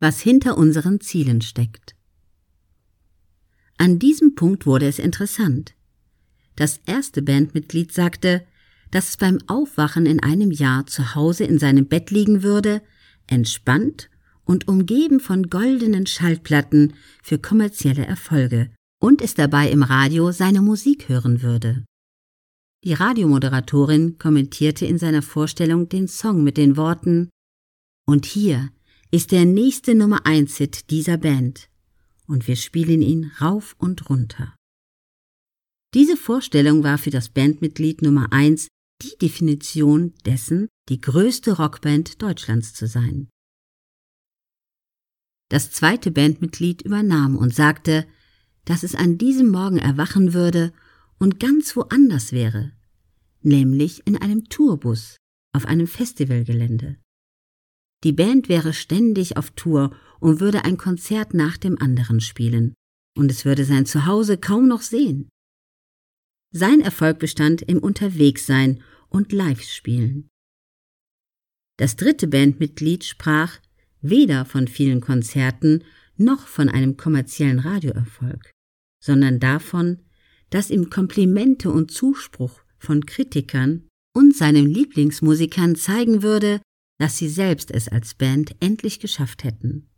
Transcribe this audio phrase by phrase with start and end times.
[0.00, 1.94] was hinter unseren Zielen steckt.
[3.76, 5.74] An diesem Punkt wurde es interessant.
[6.56, 8.44] Das erste Bandmitglied sagte,
[8.90, 12.82] dass es beim Aufwachen in einem Jahr zu Hause in seinem Bett liegen würde,
[13.26, 14.10] entspannt
[14.44, 21.08] und umgeben von goldenen Schallplatten für kommerzielle Erfolge und es dabei im Radio seine Musik
[21.08, 21.84] hören würde.
[22.84, 27.28] Die Radiomoderatorin kommentierte in seiner Vorstellung den Song mit den Worten
[28.06, 28.70] Und hier
[29.10, 31.70] ist der nächste Nummer 1 Hit dieser Band
[32.26, 34.54] und wir spielen ihn rauf und runter.
[35.94, 38.68] Diese Vorstellung war für das Bandmitglied Nummer 1
[39.00, 43.30] die Definition dessen, die größte Rockband Deutschlands zu sein.
[45.48, 48.06] Das zweite Bandmitglied übernahm und sagte,
[48.66, 50.74] dass es an diesem Morgen erwachen würde
[51.18, 52.72] und ganz woanders wäre,
[53.40, 55.16] nämlich in einem Tourbus
[55.54, 56.98] auf einem Festivalgelände.
[58.04, 62.74] Die Band wäre ständig auf Tour und würde ein Konzert nach dem anderen spielen,
[63.16, 65.28] und es würde sein Zuhause kaum noch sehen.
[66.52, 70.28] Sein Erfolg bestand im Unterwegssein und Live-Spielen.
[71.76, 73.58] Das dritte Bandmitglied sprach
[74.00, 75.84] weder von vielen Konzerten
[76.16, 78.50] noch von einem kommerziellen Radioerfolg,
[79.02, 79.98] sondern davon,
[80.50, 86.60] dass ihm Komplimente und Zuspruch von Kritikern und seinen Lieblingsmusikern zeigen würde,
[86.98, 89.88] dass sie selbst es als Band endlich geschafft hätten.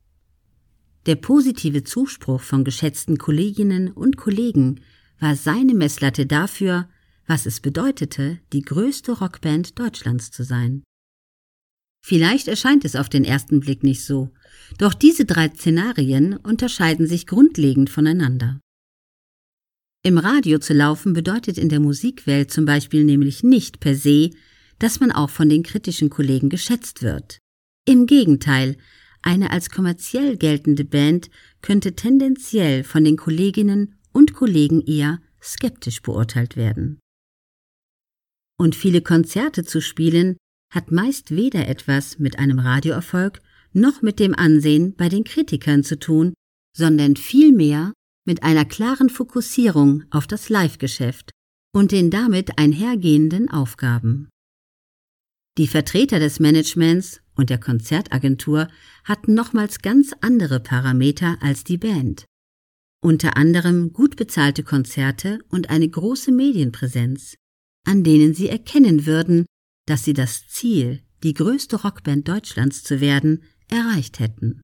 [1.06, 4.80] Der positive Zuspruch von geschätzten Kolleginnen und Kollegen
[5.18, 6.88] war seine Messlatte dafür,
[7.26, 10.82] was es bedeutete, die größte Rockband Deutschlands zu sein.
[12.02, 14.30] Vielleicht erscheint es auf den ersten Blick nicht so,
[14.78, 18.60] doch diese drei Szenarien unterscheiden sich grundlegend voneinander.
[20.02, 24.30] Im Radio zu laufen bedeutet in der Musikwelt zum Beispiel nämlich nicht per se,
[24.80, 27.38] dass man auch von den kritischen Kollegen geschätzt wird.
[27.86, 28.76] Im Gegenteil,
[29.22, 31.30] eine als kommerziell geltende Band
[31.62, 36.98] könnte tendenziell von den Kolleginnen und Kollegen eher skeptisch beurteilt werden.
[38.58, 40.36] Und viele Konzerte zu spielen
[40.72, 43.40] hat meist weder etwas mit einem Radioerfolg
[43.72, 46.34] noch mit dem Ansehen bei den Kritikern zu tun,
[46.76, 47.92] sondern vielmehr
[48.26, 51.30] mit einer klaren Fokussierung auf das Live-Geschäft
[51.74, 54.28] und den damit einhergehenden Aufgaben.
[55.60, 58.69] Die Vertreter des Managements und der Konzertagentur
[59.04, 62.25] hatten nochmals ganz andere Parameter als die Band.
[63.03, 67.34] Unter anderem gut bezahlte Konzerte und eine große Medienpräsenz,
[67.84, 69.44] an denen sie erkennen würden,
[69.84, 74.62] dass sie das Ziel, die größte Rockband Deutschlands zu werden, erreicht hätten.